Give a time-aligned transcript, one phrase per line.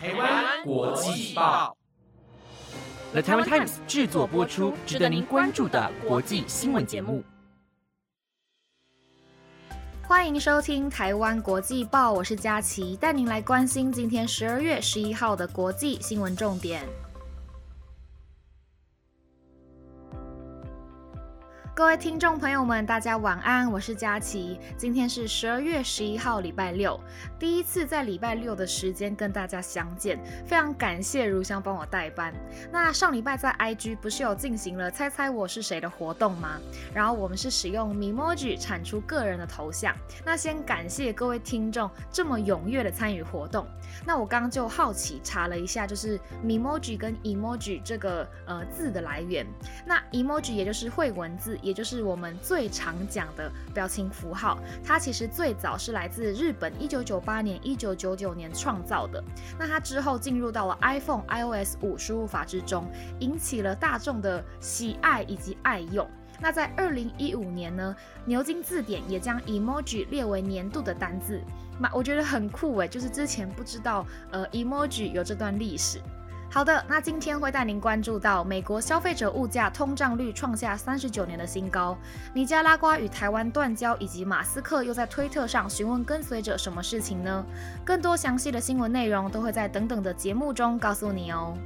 [0.00, 1.76] 台湾国际报
[3.10, 7.24] ，The Taiwan Times 制作播出，值得您关注的国际新闻节目。
[10.06, 16.86] 欢迎收听台湾国际报，我是佳琪，带您来关心今天十二月十一号的国际新闻重点。
[21.78, 24.58] 各位听众朋友们，大家晚安，我是佳琪。
[24.76, 26.98] 今天是十二月十一号，礼拜六，
[27.38, 32.34] 第一次在礼拜六的时间跟大家相见，非常感谢如香帮我代班。
[32.72, 36.58] 那上礼拜在 IG 不是有进行了猜猜我是谁的活动吗？
[36.92, 39.94] 然后我们是使用 Memoji 产出个人的头像。
[40.24, 43.64] 那先感谢各位听众这么踊跃的参与活动。
[44.04, 49.46] 那我刚刚就好奇查了一下，就是 Memoji 跟 Emoji 这个呃字的来源。
[49.86, 51.56] 那 Emoji 也就是会文字。
[51.68, 59.22] 也就是我们最常讲的表情符号，它其实最早是来自日本，一九九八年、一九九九年创造的。
[59.58, 62.90] 那它之后进入到了 iPhone iOS 五输入法之中，
[63.20, 66.08] 引起了大众的喜爱以及爱用。
[66.40, 71.42] 那在二零一五年呢，牛津字典也将 emoji 列为年度的单字。
[71.78, 76.00] 那我觉得很酷诶，就是之前不知道呃 emoji 有这段历史。
[76.50, 81.96] 好的，那今天会带您关注到美国消费者物价通胀率创下三十九年的新高，
[82.32, 87.44] 尼加拉瓜与台湾断交，以及马斯克又在推特上询问跟随者什么事情呢？
[87.84, 91.56] 更多详细的新闻内容都会在等等的节目中告诉你哦。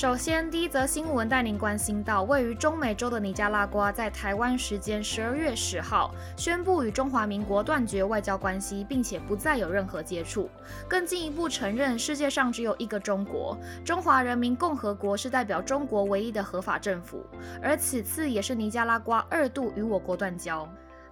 [0.00, 10.48] 首先，第一则新闻带您关心到，位于中美洲的尼加拉瓜在台湾时间十二月十号宣布与中华民国断绝外交关系，并且不再有任何接触，
[10.88, 17.22] 更进一步承认世界上只有一个中国，中华人民共和国是代表中国唯一的合法政府，
[17.62, 20.66] 而此次也是尼加拉瓜二度与我国断交。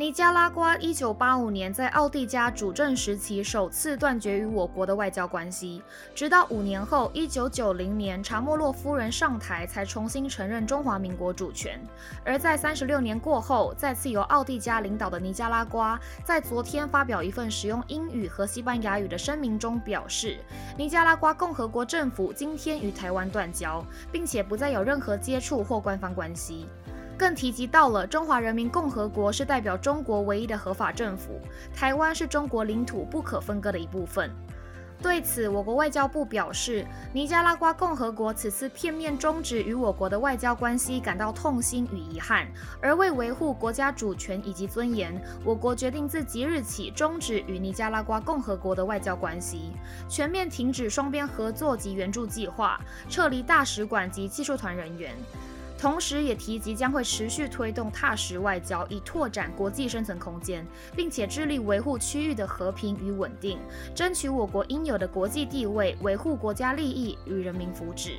[0.00, 5.82] 尼加拉瓜一九八五年在奥地加主政时期首次断绝与我国的外交关系，
[6.14, 11.78] 直到五年后一九九零年查莫洛夫人上台才重新承认中华民国主权。
[12.24, 20.38] 而在三十六年过后，再次由奥地加领导的尼加拉瓜在昨天发表一份使用英语和西班牙语的声明中表示，
[20.78, 26.66] 尼加拉瓜共和国政府今天与台湾断交，并且不再有任何接触或官方关系。
[27.20, 31.38] 更提及到了中华人民共和国是代表中国唯一的合法政府，
[31.76, 34.30] 台湾是中国领土不可分割的一部分。
[35.02, 36.82] 对此，我国外交部表示，
[37.12, 42.48] 尼加拉瓜共和国此次片面终止与我国的外交关系感到痛心与遗憾，
[42.80, 45.14] 而为维护国家主权以及尊严，
[45.44, 49.72] 我国决定自即日起终止与尼加拉瓜共和国的外交关系，
[50.08, 52.80] 全面停止双边合作及援助计划，
[53.10, 55.14] 撤离大使馆及技术团人员。
[55.80, 63.58] 同时，也提及将会持续推动踏实外交，以拓展国际生存空间，并且致力维护区域的和平与稳定，
[63.94, 68.18] 争取我国应有的国际地位，维护国家利益与人民福祉。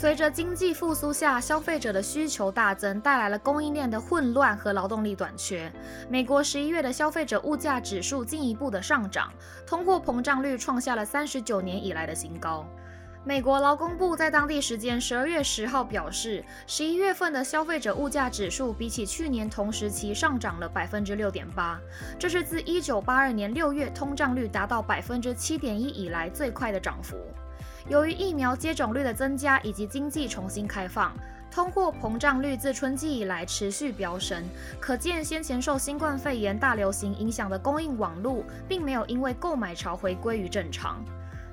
[0.00, 5.68] 随着经济复苏下消费者的需求大增，带来了供应链的混乱和劳动力短缺。
[6.08, 9.32] 美国十一月的消费者物价指数进一步的上涨，
[9.66, 12.64] 通货膨胀率创下了三十九年以来的新高。
[13.28, 21.78] 美国劳工部在当地时间十二月十号表示，十一月份的消费者物价指数比起去年同时期上涨了百分之六点八，
[22.18, 27.18] 这是自一九八二年六月通胀率达到百分之七点一以来最快的涨幅。
[27.86, 31.14] 由于疫苗接种率的增加以及经济重新开放，
[31.50, 34.42] 通货膨胀率自春季以来持续飙升。
[34.80, 41.04] 可见先前受新冠肺炎大流行影响的供应网络，并没有因为购买潮回归于正常。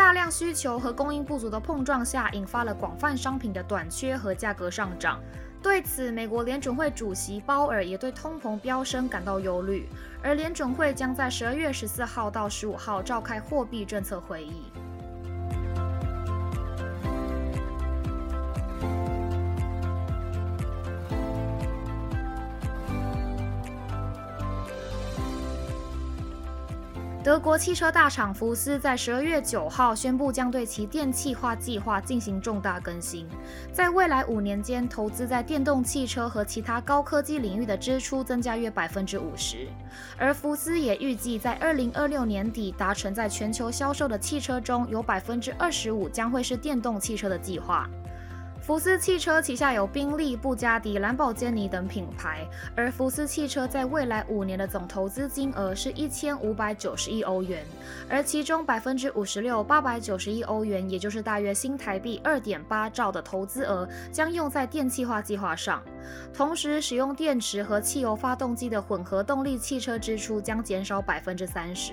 [0.00, 5.20] 大量需求和供应不足的碰撞下，引发了广泛商品的短缺和价格上涨。
[5.62, 9.86] 对此，美国联准会主席鲍尔也对通膨飙升感到忧虑，
[10.22, 14.72] 而联准会将在十二月十四号到十五号召开货币政策会议。
[27.22, 33.28] 德国汽车大厂福斯在十二月九号宣布，将对其电气化计划进行重大更新，
[33.74, 39.68] 在未来五年间，投资在电动汽车和其他高科技领域的支出增加约百分之五十。
[40.16, 47.86] 而福斯也预计在二零二六年底达成，在全球销售的汽车中有百分之二十五将会是电动汽车的计划。
[48.60, 52.46] 福斯汽车旗下有宾利、布加迪、兰博基尼等品牌，
[52.76, 57.64] 而福斯汽车在未来五年的总投资金额是一千五百九十亿欧元，
[58.08, 65.82] 而其中百分之五十六八百九十亿欧元，也就是大约新台币二点八兆的投资额，将用在电气化计划上。
[66.32, 71.92] 同时，使用电池和汽油发动机的混合动力汽车支出将减少百分之三十。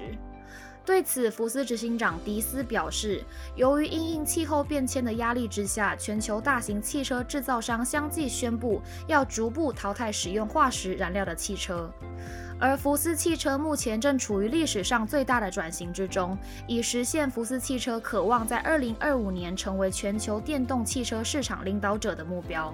[0.87, 3.21] 对此，福斯执行长迪斯表示，
[3.55, 11.91] 由于因应气候变迁的压力之下，全球大型汽车制造商相继宣布要逐步淘汰使用化石燃料的汽车，
[12.57, 16.37] 而福斯汽车目前正处于历史上最大的转型之中，
[16.67, 22.73] 以实现福斯汽车渴望在2025年成为全球电动汽车市场领导者的目标。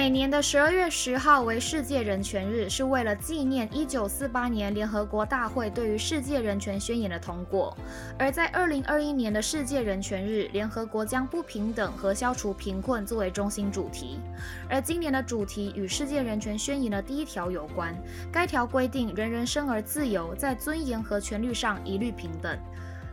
[0.00, 7.76] 每年的十二月十号为世界人权日，是为了纪念一九四八年联合国大会对于世界人权宣言的通过。
[8.18, 14.18] 而在二零二一年的世界人权日，联合国将不平等和消除贫困作为中心主题。
[14.70, 17.94] 而今年的主题与世界人权宣言的第一条有关，
[18.32, 22.58] 该条规定人人生而自由，在尊严和权利上一律平等。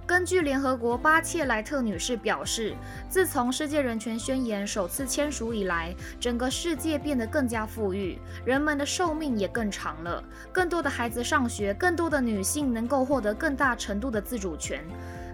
[0.08, 2.74] 根据联合国巴切莱特女士表示，
[3.10, 14.82] 自从世界人权宣言首次签署以来，整个世界变得更加富裕，人们的寿命也更长了，更多的孩子上学，更多的女性能够获得更大程度的自主权。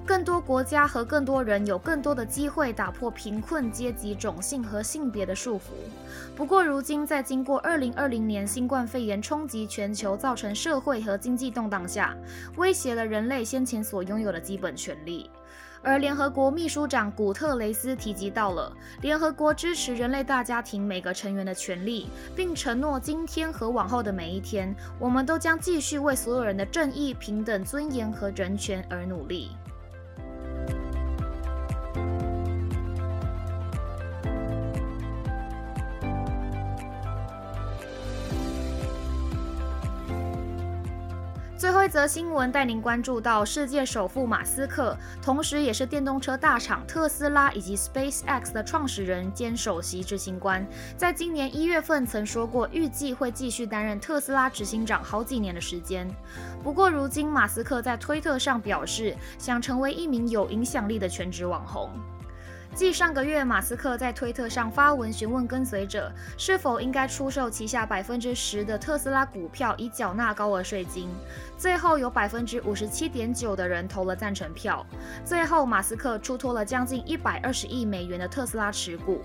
[0.05, 5.71] 更多国家和更多人有更多的机会打破贫困、阶级、种姓和性别的束缚。
[6.35, 12.15] 不过，如今在经过2020年新冠肺炎冲击全球，造成社会和经济动荡下，
[12.57, 15.29] 威胁了人类先前所拥有的基本权利。
[15.81, 18.71] 而联合国秘书长古特雷斯提及到了
[19.01, 29.51] 联合国支持人类大家庭每个成员的权利，并承诺今天和往后的每一天，我们都将继续为所有人的正义、平等、尊严和人权而努力。
[41.85, 50.65] 一则新闻带您关注到世界首富马斯克，同时也是电动车大厂特斯拉以及 SpaceX 的创始人兼首席执行官，
[50.95, 56.07] 在今年一月份曾说过，预计会继续担任特斯拉执行长好几年的时间。
[56.63, 61.89] 不过，如今马斯克在推特上表示，想成为一名有影响力的全职网红。
[62.75, 71.07] 继上个月，马斯克在推特上发文询问跟随者是否应该出售旗下百分之十的特斯拉股票以缴纳高额税金，
[71.55, 74.83] 最后有百分之五十七点九的人投了赞成票，
[75.23, 79.21] 最后马斯克出脱了将近一百二十亿美元的特斯拉持股。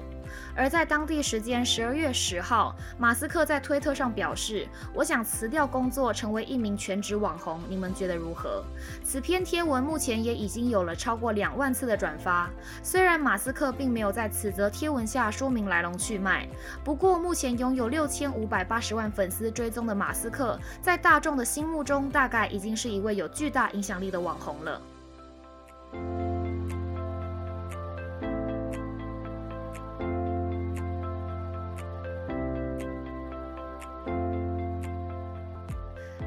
[0.54, 7.60] 而在当地时间十二月十号，马斯克在推特上表示：“我想辞掉工作，成为一名全职网红。
[7.68, 8.64] 你们觉得如何？”
[9.04, 12.50] 此篇贴文目前也已经有了超过两万次的转发。
[12.82, 16.48] 虽然马斯克并没有在此则贴文下说明来龙去脉，
[16.82, 24.80] 不过目前拥有六千五百八十万粉丝追踪的马斯克，在大众的心目中，大概已经是一位有巨大影响力的网红了。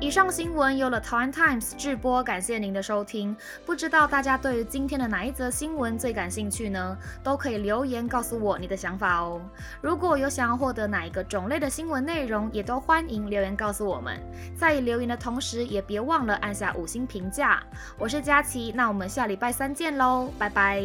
[0.01, 3.37] 以上新闻由了台湾 Times 制播，感谢您的收听。
[3.67, 6.97] 不知道大家对于今天的哪一则新闻最感兴趣呢？
[7.23, 9.39] 都可以留言告诉我你的想法哦。
[9.79, 14.19] 如果有想要获得哪一个种类的新闻内容，也都欢迎留言告诉我们。
[14.57, 17.61] 在留言的同时，也别忘了按下五星评价。
[17.99, 20.83] 我是佳琪，那我们下礼拜三见喽，拜拜。